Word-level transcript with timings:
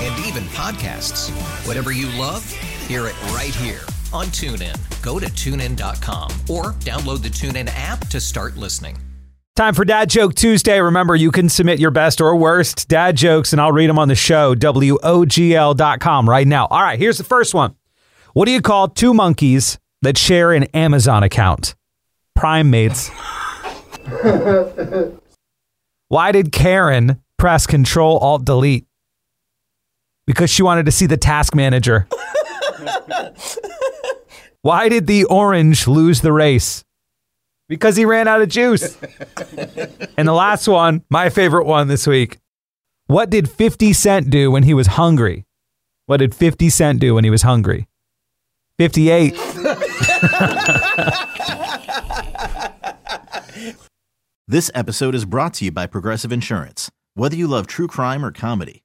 and 0.00 0.26
even 0.26 0.44
podcasts. 0.44 1.30
Whatever 1.66 1.92
you 1.92 2.06
love, 2.18 2.50
hear 2.86 3.06
it 3.06 3.22
right 3.32 3.54
here 3.54 3.82
on 4.12 4.26
TuneIn. 4.26 4.76
Go 5.02 5.18
to 5.18 5.26
tunein.com 5.26 6.30
or 6.48 6.72
download 6.80 7.22
the 7.22 7.28
TuneIn 7.28 7.70
app 7.74 8.06
to 8.08 8.20
start 8.20 8.56
listening. 8.56 8.96
Time 9.56 9.74
for 9.74 9.84
Dad 9.84 10.08
Joke 10.08 10.34
Tuesday. 10.34 10.80
Remember, 10.80 11.14
you 11.14 11.30
can 11.30 11.48
submit 11.50 11.78
your 11.78 11.90
best 11.90 12.20
or 12.20 12.34
worst 12.34 12.88
dad 12.88 13.16
jokes, 13.16 13.52
and 13.52 13.60
I'll 13.60 13.72
read 13.72 13.90
them 13.90 13.98
on 13.98 14.08
the 14.08 14.14
show, 14.14 14.54
WOGL.com, 14.54 16.28
right 16.28 16.46
now. 16.46 16.66
All 16.66 16.80
right, 16.80 16.98
here's 16.98 17.18
the 17.18 17.24
first 17.24 17.52
one. 17.52 17.74
What 18.32 18.46
do 18.46 18.52
you 18.52 18.62
call 18.62 18.88
two 18.88 19.12
monkeys 19.12 19.78
that 20.02 20.16
share 20.16 20.52
an 20.52 20.64
Amazon 20.72 21.22
account? 21.22 21.74
Prime 22.34 22.70
mates. 22.70 23.10
Why 26.08 26.32
did 26.32 26.52
Karen 26.52 27.20
press 27.36 27.66
Control 27.66 28.18
Alt 28.18 28.44
Delete? 28.46 28.86
Because 30.30 30.48
she 30.48 30.62
wanted 30.62 30.86
to 30.86 30.92
see 30.92 31.06
the 31.06 31.16
task 31.16 31.56
manager. 31.56 32.06
Why 34.62 34.88
did 34.88 35.08
the 35.08 35.24
orange 35.24 35.88
lose 35.88 36.20
the 36.20 36.32
race? 36.32 36.84
Because 37.68 37.96
he 37.96 38.04
ran 38.04 38.28
out 38.28 38.40
of 38.40 38.48
juice. 38.48 38.96
and 40.16 40.28
the 40.28 40.32
last 40.32 40.68
one, 40.68 41.02
my 41.10 41.30
favorite 41.30 41.64
one 41.64 41.88
this 41.88 42.06
week. 42.06 42.38
What 43.08 43.28
did 43.28 43.50
50 43.50 43.92
Cent 43.92 44.30
do 44.30 44.52
when 44.52 44.62
he 44.62 44.72
was 44.72 44.86
hungry? 44.86 45.46
What 46.06 46.18
did 46.18 46.32
50 46.32 46.70
Cent 46.70 47.00
do 47.00 47.16
when 47.16 47.24
he 47.24 47.30
was 47.30 47.42
hungry? 47.42 47.88
58. 48.78 49.34
This 54.46 54.70
episode 54.76 55.16
is 55.16 55.24
brought 55.24 55.54
to 55.54 55.64
you 55.64 55.72
by 55.72 55.88
Progressive 55.88 56.30
Insurance. 56.30 56.88
Whether 57.14 57.34
you 57.34 57.48
love 57.48 57.66
true 57.66 57.88
crime 57.88 58.24
or 58.24 58.30
comedy, 58.30 58.84